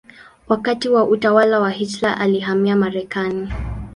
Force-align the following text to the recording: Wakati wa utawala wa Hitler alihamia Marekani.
Wakati 0.47 0.89
wa 0.89 1.05
utawala 1.07 1.59
wa 1.59 1.69
Hitler 1.69 2.17
alihamia 2.19 2.75
Marekani. 2.75 3.49